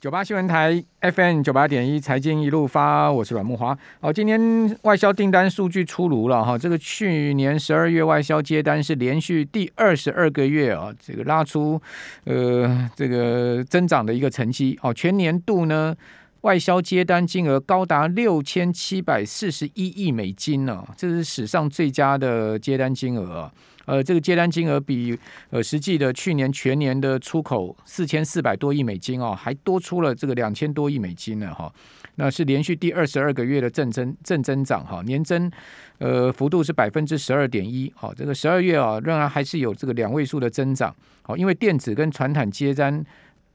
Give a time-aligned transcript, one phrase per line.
[0.00, 3.76] 九八新闻台 FM 九八点一财经一路发，我是阮木华。
[4.00, 11.78] 好，今天外销订单数据出炉了哈，这个去年十二月外销接单是连续第二十二个月啊，这个拉出
[12.24, 15.94] 呃这个增长的一个成绩哦，全年度呢
[16.42, 23.52] 外销接单金额高达六千七百四十一亿美金呢，这是史上最佳的接单金额啊。
[23.86, 25.18] 呃，这个接单金额比
[25.50, 31.72] 呃实际的去年全年的出口四千四百多亿美金哦，还多出了这个两千多亿美金呢哈。
[32.14, 35.50] 那是连续第二十二个月的正增正增长哈，年增
[35.98, 37.92] 呃幅度是百分之十二点一。
[37.96, 40.94] 好，这个十二月啊，仍然还是有这个两位数的增长。
[41.22, 43.04] 好，因为电子跟传产接单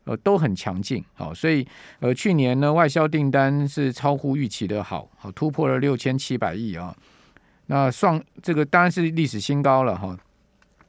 [0.05, 1.03] 呃都很强劲。
[1.13, 1.67] 好，所以
[1.99, 6.95] 呃去年呢外销订单是超乎预期的好，好突破了六千七百亿啊。
[7.67, 10.17] 那创这个当然是历史新高了哈。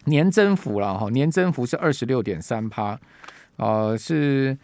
[0.09, 2.97] 年增幅了哈，年增幅是二十六点三趴，
[3.57, 4.57] 呃，是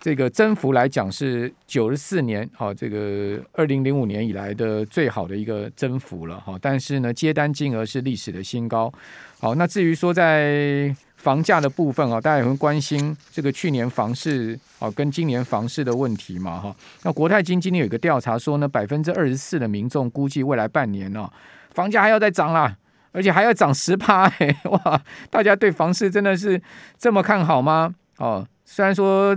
[0.00, 6.58] 这个增幅来讲是九十四年哈，这个二零零五年以来的最好的一个增幅了哈。
[6.60, 8.92] 但是呢，接单金额是历史的新高。
[9.38, 10.92] 好，那至于说在
[11.22, 16.74] 房价的部分啊，大家也会关心这个去年房市啊跟今年房市的问题嘛哈。
[17.04, 21.30] 那国泰金今天有一个调查说呢，百分之二十四的民众估计未来半年哦，
[21.74, 22.76] 房价还要再涨啦。
[23.14, 25.02] 而且还要涨十趴，哎，哇！
[25.28, 26.58] 大家对房市真的是
[26.96, 27.94] 这么看好吗？
[28.16, 29.36] 哦，虽然说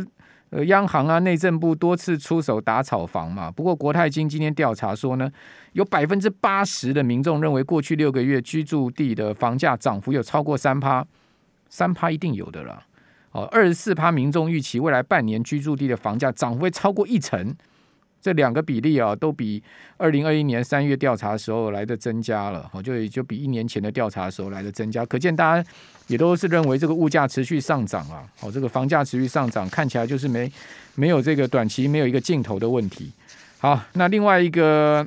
[0.52, 5.30] 呃，央行啊、内政部多次出手打炒房嘛，不过国泰金今天调查说呢，
[5.73, 11.06] 有百分之八十的民众认为过去六个月居住地的房价涨幅有超过三趴，
[11.69, 12.83] 三趴一定有的了。
[13.31, 17.55] 哦，二十四趴民众预期未来半年居住地的房价涨幅会超过一成。
[18.22, 19.61] 这两个比例啊，都比
[19.97, 25.69] 二零二一年三月调查的时候来的增加了，哦，就也就比一年前的调查的时候来的增加，可见大家
[26.07, 30.52] 也都是认为这个物价持续上涨啊，哦，这个房价持续上涨，看起来就是没
[30.95, 33.11] 没有这个短期没有一个尽头的问题。
[33.59, 35.05] 好，那另外一个，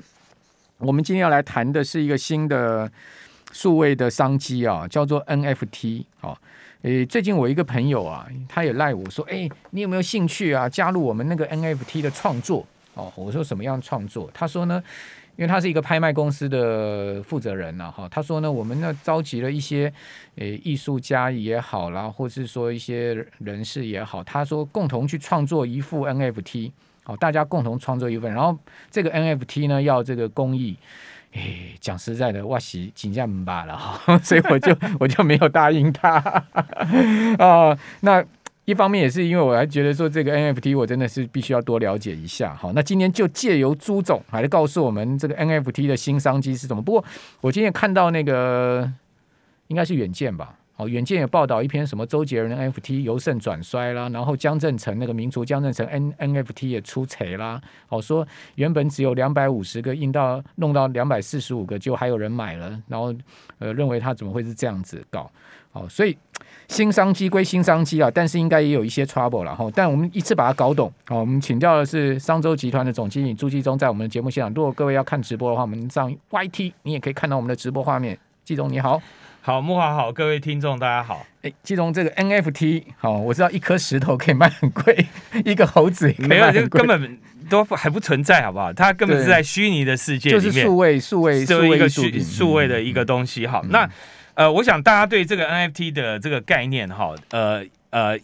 [0.77, 2.89] 我们今天要来谈的是一个新的
[3.51, 6.05] 数位的商机啊，叫做 NFT。
[6.21, 6.37] 哦，
[6.83, 12.67] 诶，最近我一个朋友啊，他也赖我说，诶，你有没有兴趣啊，加入我们那个 NFT 的创作？
[12.95, 14.29] 哦，我说什么样创作？
[14.35, 14.83] 他说呢，
[15.37, 19.93] 因为他是一个拍卖公司的负责人呐，哈，他说呢，我们呢召集了一些
[20.35, 26.73] 诶艺术家也好啦，或是说一些人士也好，他说共同去创作一幅 NFT，
[27.05, 28.59] 好，大家共同创作一份，然后
[28.91, 30.77] 这个 NFT 呢要这个公益，
[31.33, 31.43] 哎，
[31.81, 36.15] 讲实在的，我是真的不罢了哈， 所以我就我就没有答应他
[37.39, 38.25] 啊，那。
[38.65, 46.83] 一方面也是因为我还觉得说这个 NFT 我真的是必须要多了解一下，哈，那今天就借由朱总还是告诉我们这个 NFT 的新商机是什么。
[46.83, 47.03] 不过
[47.41, 48.87] 我今天看到那个
[49.69, 63.15] 应该是远见吧，哦，远见也报道一篇什么周杰伦 NFT 由盛转衰啦，然后江振成那个民族江振成 N NFT 也出贼啦，哦，说原本只有两百五十个印到弄到两百四十五个，就还有人买了，然后
[63.59, 65.31] 呃认为他怎么会是这样子搞，
[65.73, 66.17] 哦，所以。
[66.69, 69.67] 新商机归新商机啊，但是应该也有一些 trouble 了哈。
[69.75, 70.93] 但我们一次把它搞懂。
[71.07, 74.53] 好，我们请教的是商周集团的总经理朱继宗，在我们的节目现场。
[74.53, 78.19] 如果各位要看直播的话，我们上 YT，你也可以看到我们的直播画面。
[78.45, 79.01] 继宗你好，
[79.49, 81.25] 好，木华好，各位听众大家好。
[81.41, 85.07] 哎，其中这个 NFT 好，我知道一颗石头可以卖很贵，
[85.43, 88.71] 一个猴子没有，就根本都还不存在，好不好？
[88.75, 93.47] 它根本是在虚拟的世界里面，就是数位数位数位一个虚数位的一个东西。
[93.47, 93.89] 好，那。
[94.35, 98.17] 呃，我想大家对这个 NFT 的这个概念哈，呃呃，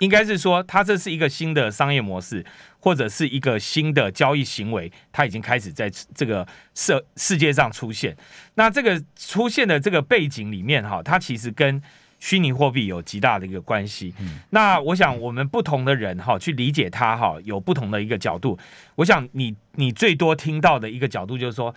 [0.00, 2.44] 应该是说它这是一个新的商业模式，
[2.80, 8.16] 或者是一个新的交易行为，它已经开始在这个世世界上出现。
[8.54, 11.82] 那这个出现的这个背景里面哈，它其实跟
[12.18, 14.14] 虚拟货币有极大的一个关系。
[14.50, 18.58] 那我想我们不同的人哈去理解它哈，有不同的一个角度。
[18.96, 21.74] 我想你你最多听到的一个角度就是说。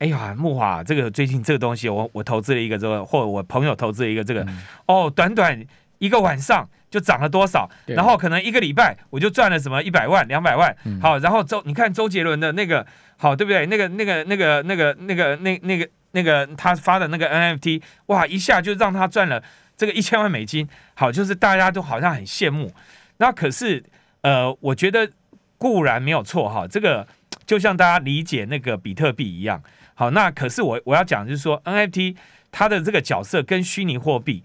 [0.00, 5.60] 哎呀，木华，这个最近这个东西我，我我投资了一个这个，或者我朋友投资了一个这个，嗯、哦，短短
[5.98, 7.68] 一个晚上就涨了多少？
[7.86, 10.74] 然后可能一个礼拜我就赚了什么一百万、两百万。
[10.84, 12.86] 嗯、好，然后周你看周杰伦的那个，
[13.16, 13.66] 好对不对？
[13.66, 19.42] 那个那个那个那个那个那那个那个他发的那个 NFT，哇，一下就让他赚了
[19.76, 20.68] 这个一千万美金。
[20.94, 22.72] 好，就是大家都好像很羡慕。
[23.18, 23.84] 那可是
[24.22, 25.10] 呃，我觉得
[25.58, 27.06] 固然没有错哈，这个
[27.44, 29.62] 就像大家理解那个比特币一样。
[29.94, 32.16] 好，那可是我我要讲就是说，NFT
[32.52, 34.44] 它的这个角色跟虚拟货币，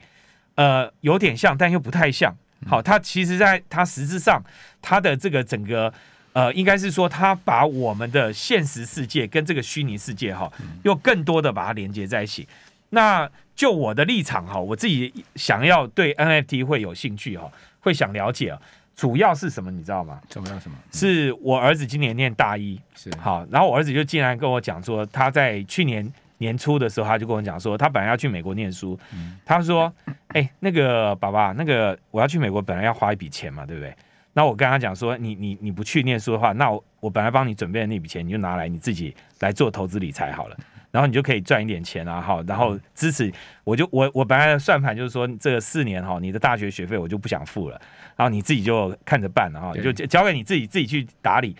[0.55, 2.35] 呃，有点像，但又不太像。
[2.67, 4.41] 好，它其实在它实质上，
[4.81, 5.93] 它的这个整个
[6.33, 10.51] 呃，应该是说，它把我们的现实世界跟这个虚拟世界哈，
[10.83, 12.47] 又更多的把它连接在一起。
[12.91, 17.51] 那就我的立场哈，我自己想要对 NFT 会有兴趣哈，
[17.81, 18.59] 会想了解啊。
[18.95, 19.71] 主要是什么？
[19.71, 20.21] 你知道吗？
[20.29, 20.77] 主要什么？
[20.91, 26.07] 是我儿子今年念大一，是好，然后我儿子就竟然跟我讲说，他在去年
[26.43, 29.91] 年初的时候，他就跟我讲说，他本来要去美国念书，嗯、他说，
[30.27, 33.95] 哎、欸，那个爸爸，那个我要去美国，本来要花一笔钱嘛，对不对？
[34.33, 40.57] 那我跟他讲说，你你你不去念书的话，那我我本来帮你准备的那笔钱，你就拿来你自己来做投资理财好了，
[40.91, 43.31] 然后你就可以赚一点钱啊，哈，然后支持
[43.63, 47.79] 我就我我本来的算盘就是说，这个四年哈，你的大学学费我就不想付了，
[48.17, 51.55] 然后你自己就看着办了哈，就交给你自己自己去打理。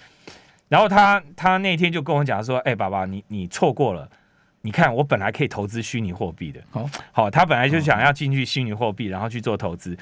[0.67, 4.09] 然后他他那天就跟我讲说，哎，爸爸，你你错过了。
[4.65, 9.95] 你看，我本来可以投资虚拟货币的，好，好，他本来就想要进去虚拟货币，然后去做投资。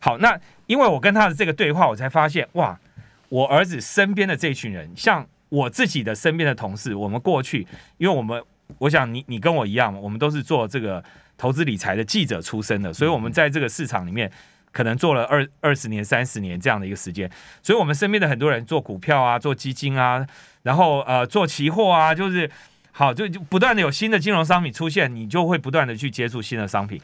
[0.00, 2.80] 好，那因为我跟他的这个对话，我才发现，哇，
[3.28, 7.66] 我儿子身边的这群人，像我自己的身边的同事，我们过去，
[7.98, 8.42] 因为我们，
[8.78, 11.04] 我想你你跟我一样，我们都是做这个
[11.36, 14.32] 投资理财的记者出身的，所以我们在这个市场里面
[14.72, 17.30] 可能做了二二十年、三十年这样的一个时间，
[17.62, 20.26] 所以我们身边的很多人做股票啊，做基金啊，
[20.62, 22.50] 然后呃做期货啊，就是。
[22.98, 26.98] 好，就就不断的有新的金融商品出现，你就会不断的去接触新的商品。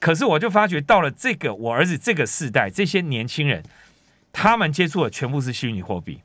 [0.00, 3.62] 可是我就发觉到了这个我儿子这个世代，这些年轻人，
[4.32, 6.20] 他们接触的全部是虚拟货币。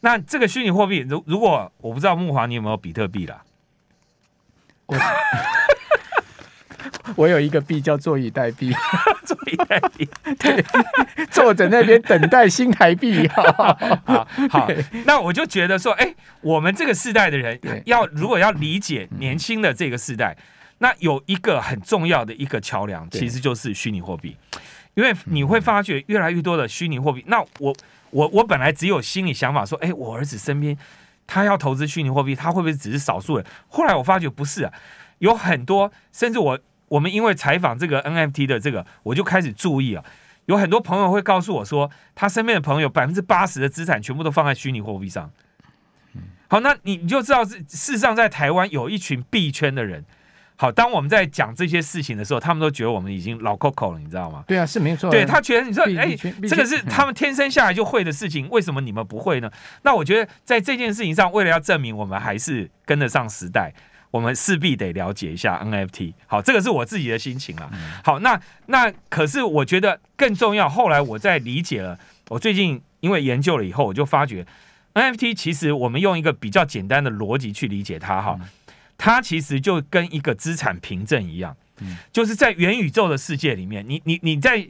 [0.00, 3.40] 那这个虚拟货币，如如果我不知道木华你有没有比特币啦？
[4.86, 4.96] 我
[7.16, 8.74] 我有一个币叫坐以待毙，
[9.24, 10.08] 坐以待毙，
[10.38, 10.64] 对，
[11.30, 13.26] 坐在那边等待新台币。
[13.28, 13.42] 好，
[14.04, 14.68] 好，好，
[15.04, 20.36] 那我就觉得说，哎，我们这个世代的人要如果要理解年轻的这个世代，
[20.78, 24.36] 那有一个很重要的一个桥梁，其实就是虚拟货币，
[24.94, 27.24] 因为你会发觉越来越多的虚拟货币。
[27.26, 27.74] 那我
[28.10, 30.76] 我我本来只有心里想法说，哎，我儿子身边
[31.26, 33.46] 他要投资虚拟货币，他会不会只是少数人？
[33.68, 34.72] 后来我发觉不是啊，
[35.18, 36.58] 有很多，甚至我。
[36.90, 40.04] 我们因为采访这个 NFT 的这个，我就开始注意啊，
[40.46, 45.30] 有很多朋友会告诉我说，他身边的朋友百分之八十的资产全部都放在虚拟货币上。
[46.48, 50.04] 好，那你你就知道，事实上在台湾有一群币圈的人。
[50.56, 54.44] 好，当我们在讲这些事情的时候，他们都觉得我们已经老 Coco 了，你知道吗？
[54.46, 55.10] 对啊，是没错。
[55.10, 56.14] 对他觉得你说，哎，
[56.46, 59.50] 这个是他们天生下来就会的事情，为什么你们不会呢？
[59.84, 63.72] 那我觉得在这件事情上，为了要证明我们还是跟得上时代。
[64.10, 67.70] 我们势必得了解一下 NFT，好，这个是我自己的心情啊。
[68.04, 70.68] 好，那那可是我觉得更重要。
[70.68, 71.98] 后来我在理解了，
[72.28, 74.44] 我最近因为研究了以后，我就发觉
[74.94, 78.40] NFT 其实我们用一个比较简单的逻辑去理解它，哈，
[78.98, 81.56] 它其实就跟一个资产凭证一样，
[82.12, 84.66] 就是在元宇宙的世界里面，你你你在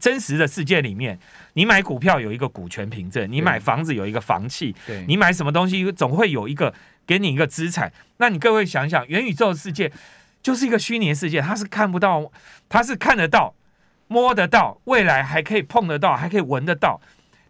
[0.00, 1.18] 真实的世界里面，
[1.54, 4.74] 你买股票有一个股权凭证，你买房子有一个房契，
[5.06, 6.74] 你买什么东西总会有一个。
[7.08, 9.92] 给你一个资产，那你各位想想，元宇宙世界
[10.42, 12.32] 就是一个虚拟世界，它是看不到，
[12.68, 13.54] 它是看得到、
[14.08, 17.00] 摸得到，未来还可以碰得到，还可以闻得到，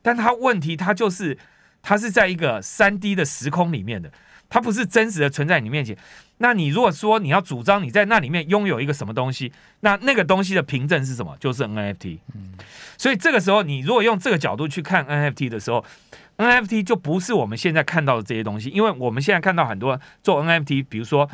[0.03, 1.39] 但它问题它就是
[1.81, 4.13] 它是在一个三 D 的时空里面的，
[4.49, 5.97] 它不是真实的存在你面前。
[6.39, 11.37] 那你如果说你要主张你在那里面拥有一个什么东西，那那个东西的凭证是什么？
[11.41, 12.19] 就是 NFT。
[12.35, 12.53] 嗯
[12.99, 15.85] 所以这个时候你如果用这个角度去看 NFT 的时候。
[16.39, 21.27] NFT 就不是我们现在看到的这些东西，因为我们现在看到很多做 NFT，比如说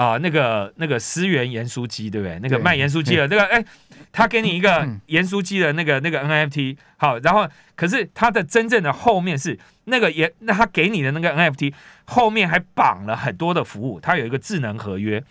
[0.00, 2.38] 啊、呃，那个那个思源盐酥鸡，对不对？
[2.38, 3.62] 那个卖盐酥鸡的那个，哎，
[4.10, 11.74] 他给你一个盐酥鸡的那个那个 NFT，好，然后可是他的真正的后面是那个盐，那他给你的那个 NFT
[12.06, 15.22] 后面还绑了很多的服务，它有一个智能合约，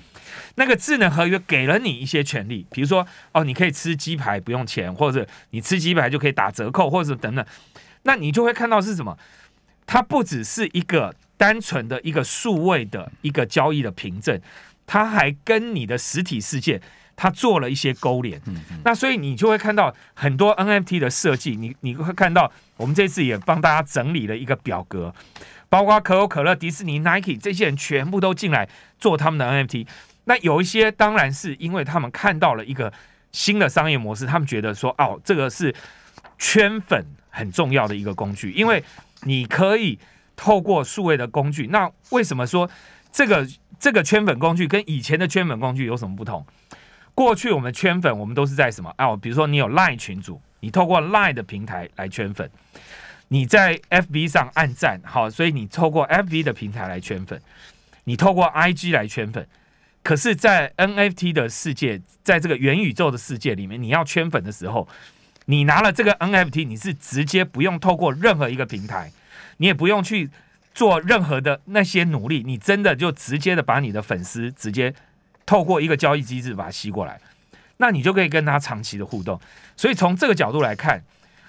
[0.53, 7.43] 那个智能合约给了你一些权利，比如说哦，你可以吃鸡排不用钱，或者你吃鸡排就可以打折扣，或者等等。
[8.03, 9.17] 那你就会看到是什么？
[9.87, 14.37] 它不只是一个单纯的一个数位的一个交易的凭证，
[14.85, 16.81] 它还跟你的实体世界
[17.15, 18.41] 它做了一些勾连。
[18.83, 21.55] 那所以你就会看到很多 NFT 的设计。
[21.55, 25.15] 你你会看到，我们这次也帮大家整理了一个表格，
[25.69, 28.67] 包括可口可乐、迪士尼、Nike 这些人全部都进来
[28.99, 29.87] 做他们的 NFT。
[30.25, 32.91] 那有一些当然是因为他们看到了一个
[33.31, 35.73] 新的商业模式，他们觉得说哦，这个是
[36.37, 37.05] 圈粉。
[37.31, 38.83] 很重要的一个工具，因为
[39.21, 39.97] 你可以
[40.39, 41.67] 透过数位的工具。
[41.67, 42.69] 那为什么说
[43.11, 43.45] 这个
[43.77, 46.45] 这个圈粉工具跟以前的圈粉工具有什么不同？
[47.13, 49.17] 过去我们圈粉，我们都是在什么哦？
[49.17, 52.47] 比如说你有 Line 群组，你透过 Line 的平台来圈粉；
[53.27, 57.37] 你在 FB 上按赞，好，所以你透过 FB 的平台来圈粉；
[58.05, 59.45] 你透过 IG 来圈粉。
[60.01, 64.87] 可是，在 NFT 的世界，在这个元宇宙的世界里面，你要圈粉的时候。
[65.45, 69.11] 你拿了这个 NFT，你是直接不用透过任何一个平台，
[69.59, 70.29] 你也不用去
[70.73, 74.93] 做任何的那些努力，你真的就直接的把你的粉丝直接
[75.45, 77.19] 透过一个交易机制把它吸过来，
[77.77, 79.39] 那你就可以跟他长期的互动。
[79.75, 81.01] 所以从这个角度来看，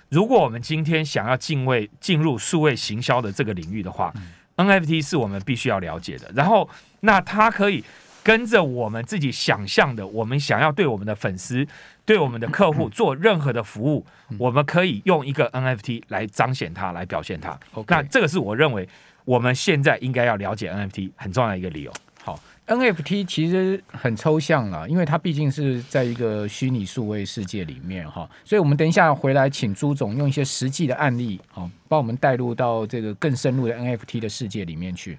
[0.09, 4.13] 如果我们今天想要进位进入数位行销的这个领域的话
[4.57, 6.31] ，，NFT 是我们必须要了解的。
[6.35, 6.69] 然后，
[7.01, 7.85] 那它可以
[8.23, 11.67] 跟着我们自己想象的，我们想要对我们的粉丝、
[12.05, 17.59] 对我们的客户 做任何的服务，嗯，我们可以用一个 NFT 来彰显它，来表现它。
[17.89, 18.89] 那这个是我认为
[19.25, 21.93] 我们现在应该要了解 NFT 很重要的一个理由。
[22.23, 35.19] 好 NFT 其实很抽象了，因为它毕竟是在一个虚拟数位世界里面哈，所以我们等一下回来请朱总用一些实际的案例，好，帮我们带入到这个更深入的 NFT 的世界里面去。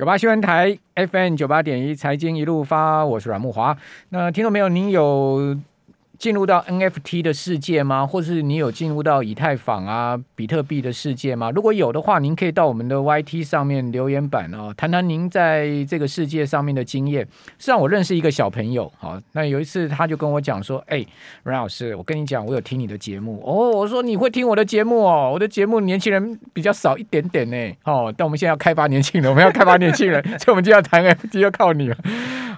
[0.00, 3.76] 九八新闻台 FM 九八点一财经一路发，我是阮慕华。
[4.08, 5.54] 那听众朋友，您有
[6.20, 8.06] 进入到 NFT 的世界吗？
[8.06, 11.50] 或是你有进入到以太坊啊、比特币的世界吗？
[11.50, 17.26] 如果有的话，您可以到我们的 YT 上面留言板哦，谈谈您在这个世界上面的经验。
[17.56, 21.02] 实际上，我认识一个小朋友，好，那有一次他就跟我讲说：“哎，
[21.44, 25.30] 阮老师，我跟你讲，我有听你的节目哦。”我说：“你会听我的节目哦？
[25.32, 27.56] 我的节目年轻人比较少一点点呢。
[27.84, 31.96] 哦，但我们现在要开发年轻人，我们要开发年轻人， 所以我们就要谈 NFT，要靠你了。”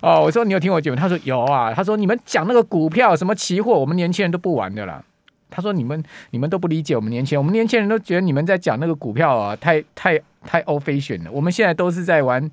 [0.03, 0.97] 哦，我说你有听我节目？
[0.97, 1.73] 他说有啊。
[1.73, 5.05] 他说你们讲那个股票什么期货，我们年轻人都不玩的啦。
[5.51, 11.31] 他说你们你们都不理解我们年轻人，我们年轻人都觉得你们在讲那个股票啊，太太太 offation 了。
[11.31, 12.51] 我们现在都是在玩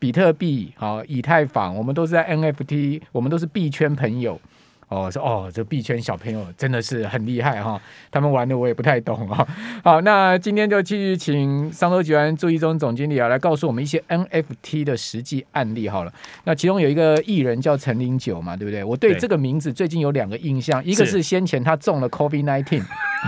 [0.00, 4.40] 比特币，好，以太坊，我们都是在 NFT，我们都是币圈朋友。
[4.88, 7.80] 哦，说哦，这币圈小朋友真的是很厉害哈，
[8.10, 9.46] 他们玩的我也不太懂啊。
[9.84, 16.12] 好，那今天就继续请商周集团朱一中总经理啊来告诉我们一些 NFT 的实际案例好了。
[16.44, 18.82] 那其中有一个艺人叫陈零九嘛，对不对？
[18.82, 22.82] 我对这个名字最近有两个印象，一个是先前他中了 COVID-19，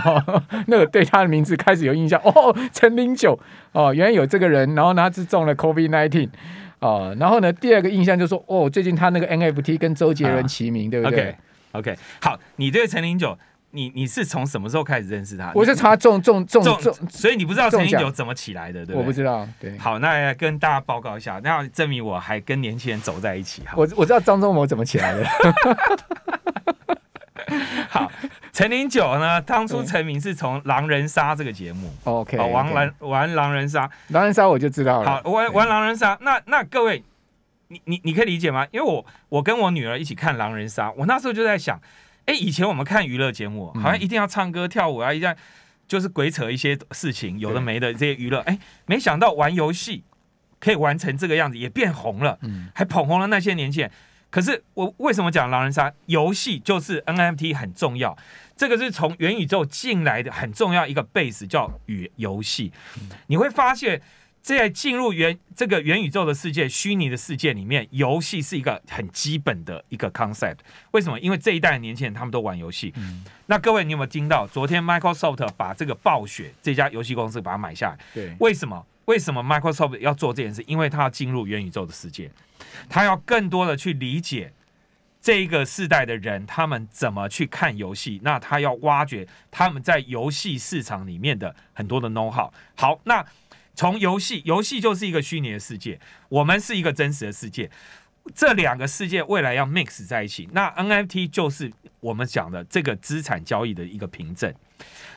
[0.65, 3.39] 那个对他的名字开始有印象哦，陈零九
[3.71, 6.29] 哦，原来有这个人，然后呢他是中了 COVID nineteen
[6.79, 11.35] 哦，然后呢第二个印象就是说哦，最近他那个 NFT 跟周杰伦齐名，啊、对不对？Okay.
[11.73, 13.37] OK，好，你对陈零九，
[13.71, 15.51] 你你是从什么时候开始认识他？
[15.55, 18.99] 我是从他中中中中，所以你不知道陈零九怎么起来的，对不对？
[18.99, 19.47] 我不知道。
[19.59, 23.73] 对，好，那来跟大家报告一下，那要证明我还跟年轻人走在一起哈。
[23.77, 25.25] 我我知道张忠谋怎么起来的。
[27.89, 28.09] 好，
[28.53, 31.91] 陈零九呢，当初成名是从狼人杀这个节目。
[32.03, 35.09] OK，玩狼玩狼人杀，狼人杀我就知道了。
[35.09, 37.03] 好，玩玩狼人杀，那那各位。
[37.71, 38.67] 你你你可以理解吗？
[38.73, 41.81] 因为我我跟我女儿一起看狼人杀，我那时候就在想，
[42.25, 45.33] 哎，以前我们看娱乐节目，好像一定要唱歌跳舞啊，一定要
[45.87, 50.03] 就是鬼扯一些事情，有的没的这些娱乐，哎，没想到玩游戏
[50.59, 52.37] 可以玩成这个样子，也变红了，
[52.75, 53.91] 还捧红了那些年轻人。
[54.29, 55.93] 可是我为什么讲狼人杀？
[56.07, 58.17] 游戏就是 NFT 很重要，
[58.57, 62.73] 这个是从元宇宙进来的很重要一个 base 叫与游戏，
[63.27, 64.01] 你会发现。
[64.41, 70.57] 在进入元这个元宇宙的世界、虚拟的世界里面，游戏是一个很基本的一个 concept。
[70.91, 71.19] 为什么？
[71.19, 72.91] 因为这一代的年轻人他们都玩游戏。
[72.97, 73.23] 嗯。
[73.45, 74.47] 那各位，你有没有听到？
[74.47, 77.99] 昨天 Microsoft 把这个暴雪这家游戏公司把它买下来。
[78.15, 78.35] 对。
[78.39, 78.83] 为什么？
[79.05, 80.63] 为什么 Microsoft 要做这件事？
[80.65, 82.31] 因为他要进入元宇宙的世界，
[82.89, 84.51] 他要更多的去理解
[85.21, 88.19] 这一个世代的人他们怎么去看游戏。
[88.23, 92.51] 那他要挖掘他们在游戏市场里面的很多的 know how。
[92.75, 93.23] 好，那。
[93.73, 95.99] 从游戏，游戏就是一个虚拟的世界，
[96.29, 97.69] 我们是一个真实的世界，
[98.35, 100.49] 这两个世界未来要 mix 在一起。
[100.51, 104.53] 那 NFT 就是我们讲的这个资产交易的一个凭证。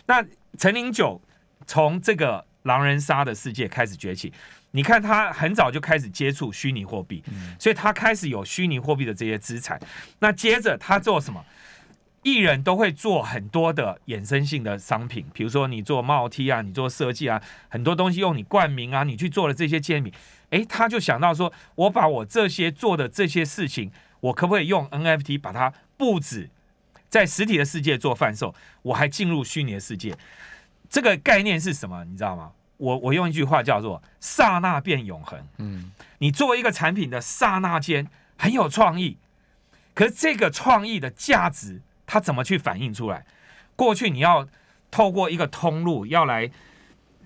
[0.07, 0.25] 那
[0.59, 1.21] 陈零九
[1.67, 4.33] 从这个狼人杀的世界开始崛起，
[4.71, 7.23] 你看他很早就开始接触虚拟货币，
[7.59, 9.81] 所以他开始有虚拟货币的这些资产。
[10.21, 11.45] 那接着他做什么？
[12.25, 20.11] 艺人都会做很多的衍生性的商品，比如说你做帽 T 啊，你做设计啊，很多东西用你冠名啊，你去做了这些签名，
[20.49, 26.49] 诶，他就想到说，我把我这些做的这些事情，我可不可以用 NFT 把它布置
[27.11, 30.17] 在实体的世界做贩售，我还进入虚拟的世界，
[30.89, 32.05] 这个概念是什么？
[32.05, 32.53] 你知道吗？
[32.79, 35.39] 我我用一句话叫做“刹那变永恒”。
[35.59, 39.19] 嗯，你作为一个产品的刹那间很有创意，
[39.93, 41.83] 可是这个创意的价值。
[42.15, 43.27] 他怎么去反映出来？
[43.75, 44.47] 过去你要
[44.89, 46.49] 透过一个通路，要来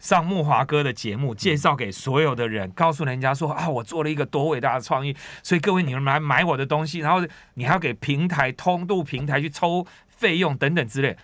[0.00, 11.14] 上慕华哥的节目，介绍给所有的人，告诉人家说啊，我做了一个多伟大的创意，所以各位你们来买我的东西，然后你还要给平台通路平台去抽费用等等之类。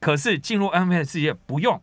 [0.00, 1.78] 可是进入 NFT 世界不用，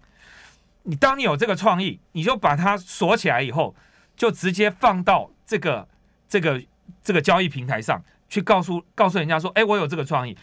[0.81, 3.75] 你当你有这个创意，你就把它锁起来以后，
[4.15, 5.87] 就直接放到这个
[6.27, 6.63] 这个
[7.03, 10.35] 这个交易平台上去，告诉告诉人家说，哎，我有这个创意。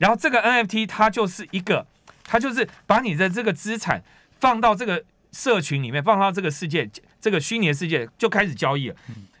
[0.00, 1.86] 然后这个 NFT 它就是一个，
[2.24, 4.02] 它就是把你的这个资产
[4.40, 6.90] 放到这个社群里面，放到这个世界，
[7.20, 8.96] 这个虚拟的世界就开始交易了。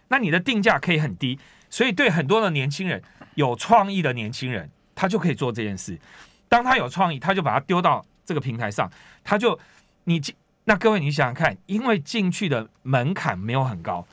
[0.08, 1.38] 那你的定价可以很低，
[1.70, 3.02] 所以对很多的年轻人，
[3.36, 5.98] 有创意的年轻人，他就可以做这件事。
[6.48, 8.90] 当他有创意，他就把它丢到这个平台上，
[9.24, 9.58] 他就
[10.04, 14.06] 你进那各位你想想看，因为进去的门槛没有很高，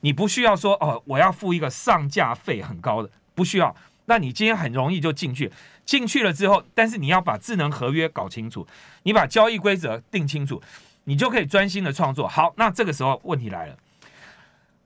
[0.00, 3.74] 你不需要说哦，我要付一个上架费很高的，不需要。
[4.06, 5.50] 那你今天很容易就进去，
[5.84, 8.66] 进去了之后，但是你要把智能合约搞清楚，
[9.02, 10.62] 你把交易规则定清楚，
[11.04, 12.26] 你就可以专心的创作。
[12.26, 13.76] 好，那这个时候问题来了，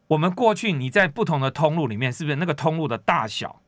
[0.08, 3.60] 我们过去你在不同的通路里面，是不是那个通路的大小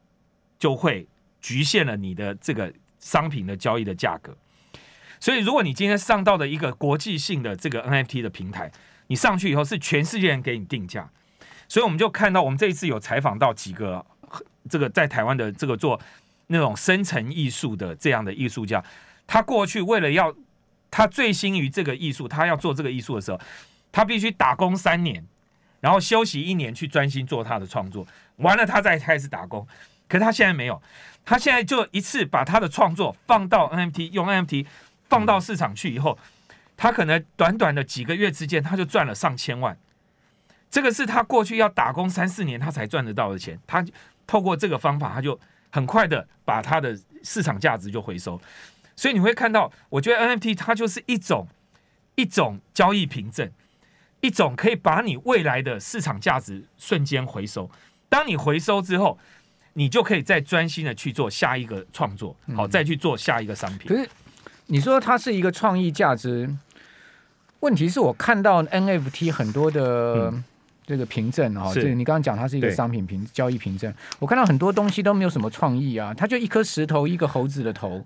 [0.59, 1.07] 就会
[1.41, 4.37] 局限了你的这个商品的交易的价格？
[5.21, 8.73] 所以，如果你今天上到的一个国际性的这个 NFT 的平台，
[9.07, 11.11] 你上去以后是全世界人给你定价，
[11.69, 14.05] 所以我们就看到，我们这一次有采访到几个。
[14.69, 15.99] 这个在台湾的这个做
[16.53, 18.85] 那种深层艺术的这样的艺术家，
[19.27, 20.35] 他过去为了要
[20.91, 23.41] 他醉心于这个艺术，他要做这个艺术的时候，
[23.93, 25.25] 他必须打工三年，
[25.81, 28.05] 然后休息一年去专心做他的创作，
[28.37, 29.67] 完了他再开始打工。
[30.09, 30.83] 可是他现在没有，
[31.25, 34.67] 他现在就一次把他的创作放到 NFT，用 NFT
[35.09, 36.19] 放到市场去以后，
[36.77, 39.79] 他可能短短的几个月之间，他就赚了上千万。
[40.69, 43.85] 这个是他过去要打工三四年他才赚得到的钱，他。
[44.27, 45.37] 透过这个方法，他就
[45.71, 48.41] 很快的把它的市场价值就回收，
[48.97, 51.47] 所以你会看到，我觉得 NFT 它就是一种
[52.17, 53.51] 一种交易凭证，
[54.21, 57.71] 一种可以把你未来的市场价值瞬间回收。
[58.09, 59.19] 当你回收之后，
[59.75, 63.89] 你就可以再专心的去做下一个创作，好，再去做下一个商品。
[63.89, 64.09] 可是
[64.67, 66.55] 你说它是一个创意价值，
[67.61, 70.33] 问题是我看到 NFT 很多的。
[70.91, 78.05] 这个凭证哦，这你刚刚讲它是一个商品凭交易凭证，我看到很多东西都没有什么创意啊，它就一颗石头，一个猴子的头，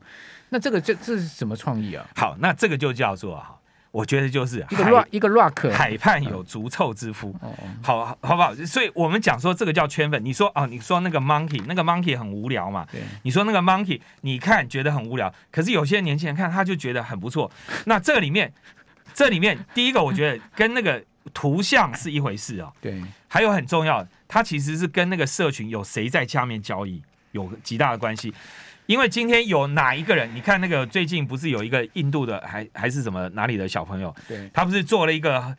[0.50, 2.06] 那这个这这是什么创意啊？
[2.14, 3.58] 好，那这个就叫做哈，
[3.90, 7.50] 我觉得就是一个 rock 一个 rock，海畔有足臭之夫，嗯、
[7.82, 8.54] 好好不好？
[8.66, 12.86] 所以我们讲说这个叫圈粉，你说哦，你说那个 monkey，那个 monkey 很无聊嘛？
[12.92, 17.50] 对，你说那个 monkey，你看觉得很无聊，可是有些年轻人看他就觉得很不错。
[17.86, 18.52] 那这里面，
[19.14, 21.02] 这里面第一个我觉得跟那个。
[21.32, 28.34] 图像是一回事啊，对，还有很重要，它其实是跟那个社群有谁在下面交易有极大的关系。
[28.86, 35.56] 因为今天有哪一个人，你看那个最近不是有一个印度的还还是什么哪里的小朋友，对，他不是做了一个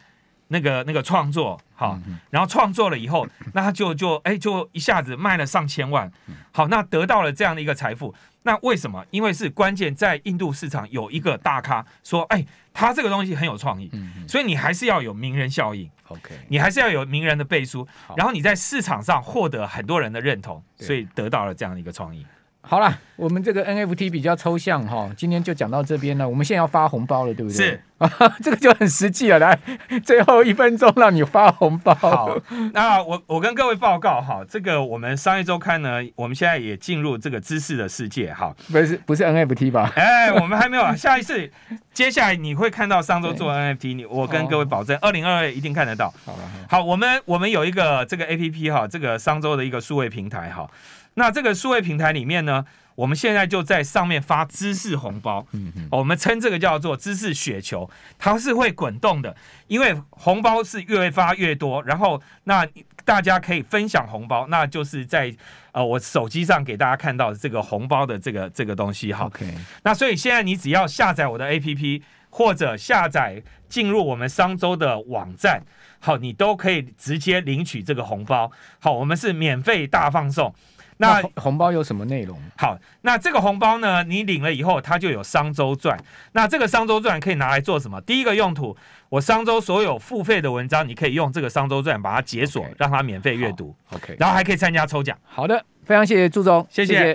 [0.49, 1.99] 那个那个创作，好，
[2.29, 6.11] 然后创作了以后， 那他就就哎就一下子卖了上千万，
[6.51, 8.13] 好，那得到了这样的一个财富。
[8.43, 9.03] 那为什么？
[9.09, 12.45] 因为是关键在印度市场有一个大咖说，哎，
[12.75, 13.89] 他这个东西很有创意，
[14.27, 22.25] 所以你还是要有名人效应，OK，你还是要有名人的背书，然后你在市场上获得很多人的认同，所以得到了这样的一个创意。
[22.67, 26.27] 好了，我们这个 NFT 比较抽象哈，今天就讲到这边了。
[26.27, 27.55] 我们现在要发红包了，对不对？
[27.55, 28.09] 是啊，
[28.43, 29.39] 这个就很实际了。
[29.39, 29.57] 来，
[30.03, 31.93] 最后一分钟让你发红包。
[31.95, 32.37] 好，
[32.73, 38.53] 那我我跟各位报告哈，这个我们商业周刊呢，我们现在也进入这个知识的世界哈。
[38.71, 39.93] 不是不是 NFT 吧？
[39.95, 41.49] 哎，我们还没有，下一次
[41.93, 46.13] 接下来你会看到上周做 NFT，你我跟各位保证，二零二二一定看得到。
[46.25, 50.67] 好了，好，我们我们有一个这个 APP 哈，这个商周的一个数位平台哈。
[51.15, 59.35] 那这个数位平台里面呢，我们现在就在上面发知识红包，嗯嗯，我们称这个叫做知识雪球，它是会滚动的，
[59.67, 62.67] 因为红包是越发越多，然后那
[63.03, 65.33] 大家可以分享红包，那就是在
[65.71, 69.45] 呃我手机上给大家看到这个红包的这个这个东西哈，OK，
[69.83, 75.63] 那所以现在你只要下载我的 APP 或者下载进入我们商周的网站，
[75.99, 80.53] 好，你都可以直接领取这个红包，好，我们是免费大放送。
[80.97, 82.39] 那红包有什么内容？
[82.57, 85.97] 好，那这个红包呢，你领了以后，它就有商周传。
[86.31, 87.99] 那这个商周传可以拿来做什么？
[88.01, 88.75] 第一个用途，
[89.09, 92.75] 我商周所有付费的文章，你可以用这个商周传把它解锁，Okay.
[92.77, 93.75] 让它免费阅读。
[93.91, 95.17] OK，然后还可以参加抽奖。
[95.23, 96.93] 好的，非常谢谢祝总，谢谢。
[96.93, 97.13] 谢谢。